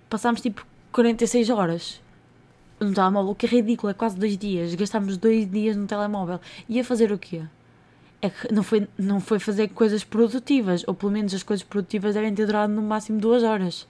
passámos 0.08 0.40
tipo 0.40 0.66
46 0.92 1.50
horas 1.50 2.00
no 2.80 2.94
telemóvel, 2.94 3.32
o 3.32 3.34
que 3.34 3.44
é 3.44 3.48
ridículo, 3.48 3.90
é 3.90 3.94
quase 3.94 4.16
dois 4.16 4.38
dias. 4.38 4.74
Gastámos 4.74 5.18
dois 5.18 5.48
dias 5.50 5.76
no 5.76 5.86
telemóvel. 5.86 6.40
E 6.66 6.80
a 6.80 6.84
fazer 6.84 7.12
o 7.12 7.18
quê? 7.18 7.42
É 8.22 8.30
que 8.30 8.52
não 8.52 8.62
foi, 8.62 8.88
não 8.98 9.20
foi 9.20 9.38
fazer 9.38 9.68
coisas 9.68 10.02
produtivas, 10.02 10.84
ou 10.86 10.94
pelo 10.94 11.12
menos 11.12 11.34
as 11.34 11.42
coisas 11.42 11.62
produtivas 11.62 12.14
devem 12.14 12.34
ter 12.34 12.46
durado 12.46 12.72
no 12.72 12.82
máximo 12.82 13.20
duas 13.20 13.42
horas. 13.42 13.86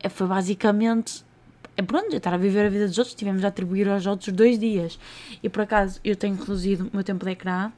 É, 0.00 0.08
foi 0.08 0.26
basicamente 0.28 1.24
é 1.76 1.82
pronto, 1.82 2.14
estar 2.14 2.34
a 2.34 2.36
viver 2.36 2.66
a 2.66 2.68
vida 2.68 2.86
dos 2.86 2.98
outros, 2.98 3.14
tivemos 3.14 3.44
a 3.44 3.48
atribuir 3.48 3.88
aos 3.88 4.06
outros 4.06 4.34
dois 4.34 4.58
dias. 4.58 4.98
E 5.42 5.48
por 5.48 5.62
acaso 5.62 6.00
eu 6.04 6.16
tenho 6.16 6.36
reduzido 6.36 6.88
o 6.88 6.90
meu 6.92 7.04
tempo 7.04 7.24
de 7.24 7.30
ecrã 7.30 7.72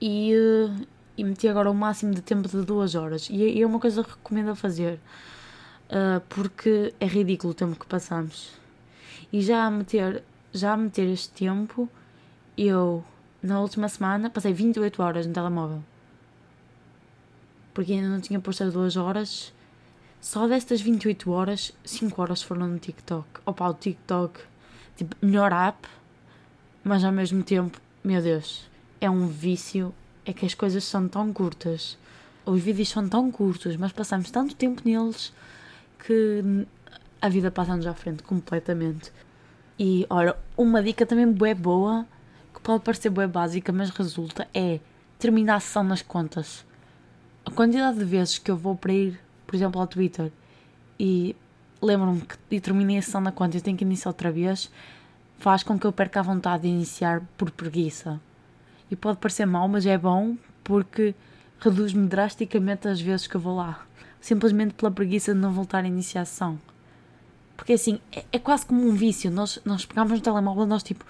e, 0.00 0.32
eh, 0.32 0.86
e 1.16 1.24
meti 1.24 1.48
agora 1.48 1.70
o 1.70 1.74
máximo 1.74 2.14
de 2.14 2.20
tempo 2.20 2.48
de 2.48 2.62
duas 2.62 2.94
horas. 2.94 3.28
E 3.30 3.60
é 3.60 3.66
uma 3.66 3.80
coisa 3.80 4.04
que 4.04 4.10
recomendo 4.10 4.50
a 4.50 4.54
fazer, 4.54 5.00
uh, 5.88 6.20
porque 6.28 6.92
é 7.00 7.06
ridículo 7.06 7.52
o 7.52 7.54
tempo 7.54 7.78
que 7.78 7.86
passamos. 7.86 8.52
E 9.32 9.40
já 9.40 9.64
a 9.64 9.70
meter, 9.70 10.22
já 10.52 10.72
a 10.74 10.76
meter 10.76 11.08
este 11.08 11.30
tempo, 11.30 11.88
eu 12.56 13.02
na 13.42 13.60
última 13.60 13.88
semana 13.88 14.30
passei 14.30 14.52
28 14.52 15.02
horas 15.02 15.26
no 15.26 15.32
telemóvel. 15.32 15.82
Porque 17.72 17.92
ainda 17.92 18.08
não 18.08 18.20
tinha 18.20 18.38
posto 18.38 18.64
as 18.64 18.72
duas 18.72 18.96
horas 18.96 19.52
só 20.24 20.48
destas 20.48 20.80
28 20.80 21.30
horas, 21.30 21.70
5 21.84 22.22
horas 22.22 22.40
foram 22.40 22.66
no 22.66 22.78
TikTok. 22.78 23.26
Opa, 23.44 23.68
o 23.68 23.74
TikTok, 23.74 24.40
tipo, 24.96 25.14
melhor 25.20 25.52
app, 25.52 25.86
mas 26.82 27.04
ao 27.04 27.12
mesmo 27.12 27.42
tempo, 27.42 27.78
meu 28.02 28.22
Deus, 28.22 28.66
é 29.02 29.10
um 29.10 29.26
vício. 29.26 29.94
É 30.24 30.32
que 30.32 30.46
as 30.46 30.54
coisas 30.54 30.82
são 30.82 31.06
tão 31.08 31.30
curtas, 31.30 31.98
os 32.46 32.58
vídeos 32.58 32.88
são 32.88 33.06
tão 33.06 33.30
curtos, 33.30 33.76
mas 33.76 33.92
passamos 33.92 34.30
tanto 34.30 34.54
tempo 34.56 34.80
neles 34.82 35.30
que 35.98 36.66
a 37.20 37.28
vida 37.28 37.50
passa-nos 37.50 37.86
à 37.86 37.92
frente 37.92 38.22
completamente. 38.22 39.12
E 39.78 40.06
olha, 40.08 40.34
uma 40.56 40.82
dica 40.82 41.04
também 41.04 41.30
bué 41.30 41.54
boa, 41.54 42.06
que 42.54 42.62
pode 42.62 42.82
parecer 42.82 43.10
bué 43.10 43.26
básica, 43.26 43.70
mas 43.74 43.90
resulta, 43.90 44.48
é 44.54 44.80
terminar 45.18 45.56
a 45.56 45.60
sessão 45.60 45.84
nas 45.84 46.00
contas. 46.00 46.64
A 47.44 47.50
quantidade 47.50 47.98
de 47.98 48.06
vezes 48.06 48.38
que 48.38 48.50
eu 48.50 48.56
vou 48.56 48.74
para 48.74 48.94
ir 48.94 49.23
por 49.54 49.58
exemplo, 49.58 49.80
ao 49.80 49.86
Twitter 49.86 50.32
e 50.98 51.36
lembro-me 51.80 52.22
que 52.22 52.34
e 52.50 52.60
terminei 52.60 52.98
a 52.98 53.02
sessão 53.02 53.20
na 53.20 53.30
conta 53.30 53.56
e 53.56 53.60
tenho 53.60 53.76
que 53.76 53.84
iniciar 53.84 54.10
outra 54.10 54.32
vez, 54.32 54.68
faz 55.38 55.62
com 55.62 55.78
que 55.78 55.86
eu 55.86 55.92
perca 55.92 56.18
a 56.18 56.22
vontade 56.24 56.64
de 56.64 56.70
iniciar 56.70 57.22
por 57.38 57.52
preguiça. 57.52 58.20
E 58.90 58.96
pode 58.96 59.18
parecer 59.18 59.46
mal, 59.46 59.68
mas 59.68 59.86
é 59.86 59.96
bom 59.96 60.36
porque 60.64 61.14
reduz-me 61.60 62.08
drasticamente 62.08 62.88
as 62.88 63.00
vezes 63.00 63.28
que 63.28 63.36
eu 63.36 63.40
vou 63.40 63.54
lá. 63.54 63.86
Simplesmente 64.20 64.74
pela 64.74 64.90
preguiça 64.90 65.32
de 65.32 65.38
não 65.38 65.52
voltar 65.52 65.84
a 65.84 65.86
iniciar 65.86 66.22
a 66.22 66.24
sessão. 66.24 66.58
Porque 67.56 67.74
assim, 67.74 68.00
é, 68.10 68.24
é 68.32 68.38
quase 68.40 68.66
como 68.66 68.84
um 68.84 68.92
vício. 68.92 69.30
Nós, 69.30 69.60
nós 69.64 69.86
pegamos 69.86 70.14
no 70.14 70.20
telemóvel, 70.20 70.66
nós 70.66 70.82
tipo, 70.82 71.04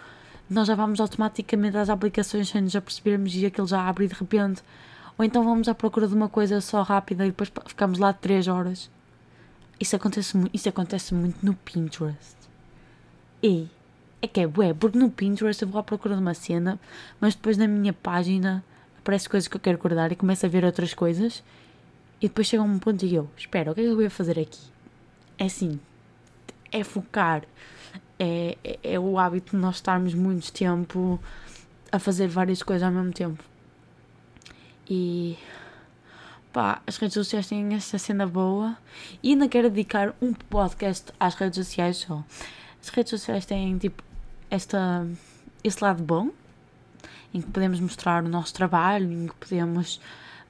nós 0.50 0.68
já 0.68 0.74
vamos 0.74 1.00
automaticamente 1.00 1.78
às 1.78 1.88
aplicações 1.88 2.50
sem 2.50 2.60
nos 2.60 2.76
apercebermos 2.76 3.34
e 3.34 3.46
aquilo 3.46 3.66
já 3.66 3.88
abre 3.88 4.04
e 4.04 4.08
de 4.08 4.14
repente 4.14 4.62
ou 5.16 5.25
então 5.25 5.44
vamos 5.44 5.68
à 5.68 5.75
procura 5.75 6.09
de 6.09 6.14
uma 6.14 6.28
coisa 6.28 6.61
só 6.61 6.83
rápida 6.83 7.25
e 7.25 7.30
depois 7.30 7.50
ficamos 7.66 7.99
lá 7.99 8.12
3 8.12 8.49
horas. 8.49 8.90
Isso 9.78 9.97
acontece, 9.97 10.37
isso 10.52 10.68
acontece 10.68 11.14
muito 11.14 11.44
no 11.44 11.54
Pinterest. 11.54 12.37
E 13.42 13.68
é 14.23 14.26
que 14.26 14.40
é 14.40 14.47
bué, 14.47 14.73
porque 14.73 14.99
no 14.99 15.11
Pinterest 15.11 15.62
eu 15.62 15.68
vou 15.68 15.80
à 15.80 15.83
procura 15.83 16.14
de 16.14 16.21
uma 16.21 16.35
cena, 16.35 16.80
mas 17.21 17.35
depois 17.35 17.56
na 17.56 17.68
minha 17.68 17.92
página 17.92 18.64
aparece 18.99 19.28
coisas 19.28 19.47
que 19.47 19.56
eu 19.56 19.61
quero 19.61 19.78
guardar 19.78 20.11
e 20.12 20.16
começo 20.16 20.47
a 20.47 20.49
ver 20.49 20.64
outras 20.64 20.94
coisas 20.94 21.42
e 22.21 22.28
depois 22.28 22.47
chega 22.47 22.62
um 22.62 22.78
ponto 22.78 23.04
e 23.04 23.14
eu, 23.14 23.28
espera, 23.37 23.71
o 23.71 23.75
que 23.75 23.83
é 23.83 23.85
que 23.85 23.90
eu 23.90 23.97
vou 23.97 24.09
fazer 24.09 24.38
aqui? 24.38 24.61
É 25.37 25.44
assim, 25.44 25.78
é 26.73 26.83
focar, 26.83 27.42
é, 28.18 28.56
é, 28.64 28.94
é 28.94 28.99
o 28.99 29.18
hábito 29.18 29.54
de 29.54 29.62
nós 29.62 29.76
estarmos 29.76 30.14
muito 30.14 30.50
tempo 30.50 31.21
a 31.92 31.99
fazer 31.99 32.28
várias 32.28 32.62
coisas 32.62 32.83
ao 32.83 32.90
mesmo 32.90 33.12
tempo. 33.12 33.44
E 34.88 35.38
pá, 36.52 36.82
as 36.86 36.96
redes 36.96 37.14
sociais 37.14 37.46
têm 37.46 37.74
esta 37.74 37.98
cena 37.98 38.26
boa 38.26 38.76
e 39.22 39.30
ainda 39.30 39.48
quero 39.48 39.70
dedicar 39.70 40.14
um 40.20 40.32
podcast 40.32 41.12
às 41.18 41.34
redes 41.34 41.66
sociais 41.66 41.98
só. 41.98 42.22
As 42.82 42.88
redes 42.90 43.10
sociais 43.10 43.46
têm 43.46 43.78
tipo 43.78 44.02
esta, 44.50 45.06
esse 45.62 45.82
lado 45.82 46.02
bom 46.02 46.30
em 47.32 47.40
que 47.40 47.50
podemos 47.50 47.80
mostrar 47.80 48.22
o 48.22 48.28
nosso 48.28 48.54
trabalho, 48.54 49.10
em 49.10 49.26
que 49.26 49.34
podemos 49.34 50.00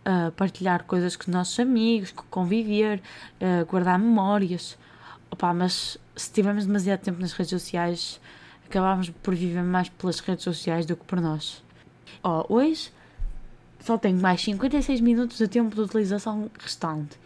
uh, 0.04 0.30
partilhar 0.32 0.84
coisas 0.84 1.16
com 1.16 1.22
os 1.22 1.28
nossos 1.28 1.58
amigos, 1.58 2.12
conviver, 2.28 3.00
uh, 3.40 3.64
guardar 3.64 3.98
memórias. 3.98 4.76
Opa, 5.30 5.54
mas 5.54 5.96
se 6.14 6.30
tivermos 6.30 6.66
demasiado 6.66 7.00
tempo 7.00 7.20
nas 7.20 7.32
redes 7.32 7.50
sociais, 7.50 8.20
acabamos 8.66 9.08
por 9.08 9.34
viver 9.34 9.62
mais 9.62 9.88
pelas 9.88 10.20
redes 10.20 10.44
sociais 10.44 10.84
do 10.84 10.94
que 10.94 11.04
por 11.04 11.20
nós. 11.20 11.64
Oh, 12.22 12.44
hoje 12.48 12.92
só 13.84 13.98
tenho 13.98 14.18
mais 14.18 14.40
56 14.40 15.00
minutos 15.00 15.36
de 15.36 15.46
tempo 15.46 15.74
de 15.74 15.82
utilização 15.82 16.50
restante. 16.58 17.18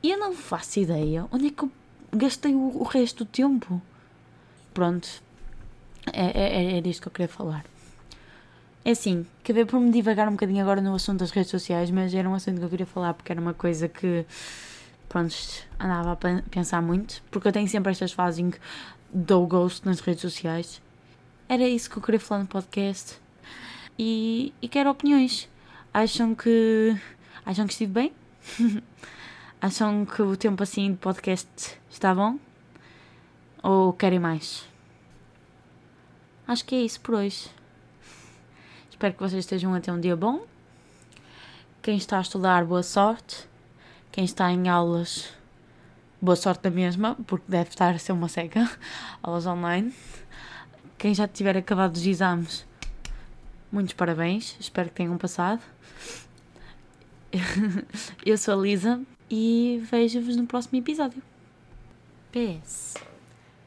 E 0.00 0.12
eu 0.12 0.18
não 0.18 0.32
faço 0.32 0.78
ideia 0.78 1.26
onde 1.32 1.48
é 1.48 1.50
que 1.50 1.64
eu 1.64 1.70
gastei 2.12 2.54
o, 2.54 2.80
o 2.80 2.82
resto 2.84 3.24
do 3.24 3.30
tempo. 3.30 3.82
Pronto, 4.72 5.08
é, 6.12 6.26
é, 6.26 6.64
é, 6.74 6.78
é 6.78 6.80
disto 6.80 7.02
que 7.02 7.08
eu 7.08 7.12
queria 7.12 7.28
falar. 7.28 7.64
É 8.84 8.92
assim, 8.92 9.26
acabei 9.42 9.64
por 9.64 9.80
me 9.80 9.90
divagar 9.90 10.28
um 10.28 10.32
bocadinho 10.32 10.62
agora 10.62 10.80
no 10.80 10.94
assunto 10.94 11.20
das 11.20 11.30
redes 11.30 11.50
sociais, 11.50 11.90
mas 11.90 12.14
era 12.14 12.28
um 12.28 12.34
assunto 12.34 12.58
que 12.58 12.64
eu 12.64 12.70
queria 12.70 12.86
falar 12.86 13.14
porque 13.14 13.32
era 13.32 13.40
uma 13.40 13.54
coisa 13.54 13.88
que 13.88 14.24
pronto, 15.08 15.34
andava 15.80 16.12
a 16.12 16.16
pensar 16.50 16.80
muito, 16.80 17.22
porque 17.30 17.48
eu 17.48 17.52
tenho 17.52 17.66
sempre 17.66 17.90
estas 17.90 18.12
fases 18.12 18.38
em 18.38 18.50
que 18.50 18.58
dou 19.12 19.46
gosto 19.46 19.84
nas 19.84 20.00
redes 20.00 20.20
sociais. 20.20 20.80
Era 21.48 21.66
isso 21.66 21.90
que 21.90 21.96
eu 21.96 22.02
queria 22.02 22.20
falar 22.20 22.42
no 22.42 22.46
podcast. 22.46 23.18
E, 23.98 24.52
e 24.60 24.68
quero 24.68 24.90
opiniões. 24.90 25.48
Acham 25.96 26.34
que. 26.34 26.92
Acham 27.46 27.68
que 27.68 27.72
estive 27.72 27.92
bem? 27.92 28.12
Acham 29.62 30.04
que 30.04 30.20
o 30.22 30.36
tempo 30.36 30.60
assim 30.60 30.90
de 30.90 30.98
podcast 30.98 31.78
está 31.88 32.12
bom? 32.12 32.36
Ou 33.62 33.92
querem 33.92 34.18
mais? 34.18 34.66
Acho 36.48 36.64
que 36.64 36.74
é 36.74 36.80
isso 36.80 37.00
por 37.00 37.14
hoje. 37.14 37.48
Espero 38.90 39.14
que 39.14 39.20
vocês 39.20 39.44
estejam 39.44 39.72
a 39.72 39.80
ter 39.80 39.92
um 39.92 40.00
dia 40.00 40.16
bom. 40.16 40.44
Quem 41.80 41.96
está 41.96 42.18
a 42.18 42.22
estudar, 42.22 42.64
boa 42.64 42.82
sorte. 42.82 43.48
Quem 44.10 44.24
está 44.24 44.50
em 44.50 44.68
aulas, 44.68 45.32
boa 46.20 46.34
sorte 46.34 46.62
da 46.62 46.70
mesma, 46.70 47.16
porque 47.24 47.44
deve 47.46 47.70
estar 47.70 47.94
a 47.94 47.98
ser 48.00 48.10
uma 48.10 48.28
seca. 48.28 48.68
Aulas 49.22 49.46
online. 49.46 49.94
Quem 50.98 51.14
já 51.14 51.28
tiver 51.28 51.56
acabado 51.56 51.94
os 51.94 52.04
exames, 52.04 52.66
muitos 53.70 53.94
parabéns. 53.94 54.56
Espero 54.58 54.88
que 54.88 54.96
tenham 54.96 55.16
passado. 55.16 55.62
Eu 58.24 58.38
sou 58.38 58.54
a 58.54 58.62
Lisa 58.62 59.02
e 59.28 59.82
vejo-vos 59.90 60.36
no 60.36 60.46
próximo 60.46 60.78
episódio. 60.78 61.20
PS. 62.30 62.94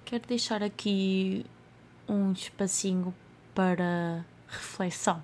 Quero 0.05 0.25
deixar 0.25 0.63
aqui 0.63 1.45
um 2.07 2.31
espacinho 2.31 3.13
para 3.53 4.25
reflexão 4.47 5.21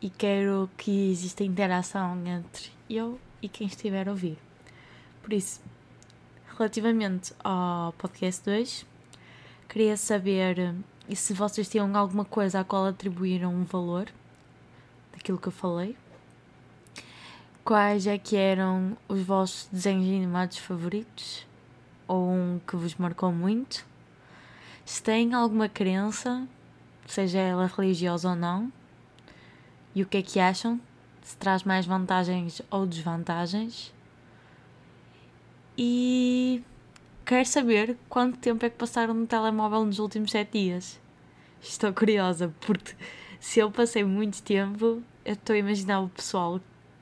e 0.00 0.08
quero 0.08 0.70
que 0.78 1.10
exista 1.10 1.44
interação 1.44 2.26
entre 2.26 2.70
eu 2.88 3.20
e 3.42 3.48
quem 3.48 3.66
estiver 3.66 4.08
a 4.08 4.12
ouvir. 4.12 4.38
Por 5.22 5.34
isso, 5.34 5.60
relativamente 6.56 7.34
ao 7.44 7.92
podcast 7.94 8.42
2, 8.46 8.86
queria 9.68 9.96
saber 9.96 10.74
se 11.14 11.34
vocês 11.34 11.68
tinham 11.68 11.94
alguma 11.94 12.24
coisa 12.24 12.60
à 12.60 12.64
qual 12.64 12.86
atribuíram 12.86 13.54
um 13.54 13.64
valor 13.64 14.08
daquilo 15.12 15.36
que 15.36 15.48
eu 15.48 15.52
falei. 15.52 15.94
Quais 17.62 18.06
é 18.06 18.16
que 18.18 18.36
eram 18.36 18.96
os 19.06 19.22
vossos 19.22 19.68
desenhos 19.70 20.08
animados 20.08 20.56
favoritos? 20.58 21.46
Ou 22.08 22.28
um 22.28 22.60
que 22.66 22.74
vos 22.74 22.94
marcou 22.96 23.30
muito? 23.30 23.86
Se 24.84 25.02
têm 25.02 25.34
alguma 25.34 25.68
crença, 25.68 26.48
seja 27.06 27.38
ela 27.38 27.66
religiosa 27.66 28.30
ou 28.30 28.34
não, 28.34 28.72
e 29.94 30.02
o 30.02 30.06
que 30.06 30.16
é 30.16 30.22
que 30.22 30.40
acham? 30.40 30.80
Se 31.22 31.36
traz 31.36 31.62
mais 31.62 31.84
vantagens 31.84 32.62
ou 32.70 32.86
desvantagens? 32.86 33.92
E 35.76 36.64
quero 37.24 37.46
saber 37.46 37.96
quanto 38.08 38.38
tempo 38.38 38.64
é 38.64 38.70
que 38.70 38.76
passaram 38.76 39.14
no 39.14 39.26
telemóvel 39.26 39.84
nos 39.84 39.98
últimos 39.98 40.30
sete 40.30 40.58
dias. 40.58 41.00
Estou 41.60 41.92
curiosa, 41.92 42.52
porque 42.60 42.96
se 43.38 43.60
eu 43.60 43.70
passei 43.70 44.02
muito 44.02 44.42
tempo, 44.42 45.02
eu 45.24 45.34
estou 45.34 45.54
a 45.54 45.58
imaginar 45.58 46.00
o 46.00 46.08
pessoal 46.08 46.58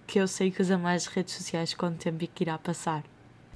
que 0.08 0.18
eu 0.18 0.26
sei 0.26 0.50
que 0.50 0.62
usa 0.62 0.78
mais 0.78 1.04
redes 1.06 1.34
sociais 1.34 1.74
quanto 1.74 1.98
tempo 1.98 2.24
é 2.24 2.26
que 2.26 2.42
irá 2.42 2.56
passar. 2.58 3.04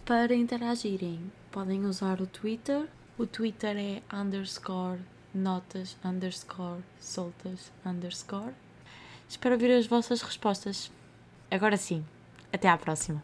Para 0.04 0.34
interagirem, 0.34 1.32
podem 1.50 1.86
usar 1.86 2.20
o 2.20 2.26
Twitter. 2.26 2.86
O 3.18 3.26
Twitter 3.26 3.74
é 3.76 4.02
underscore 4.14 5.00
notas 5.34 5.96
underscore 6.04 6.82
soltas 7.00 7.72
underscore. 7.86 8.52
Espero 9.26 9.54
ouvir 9.54 9.72
as 9.72 9.86
vossas 9.86 10.20
respostas. 10.20 10.92
Agora 11.50 11.78
sim, 11.78 12.04
até 12.52 12.68
à 12.68 12.76
próxima. 12.76 13.20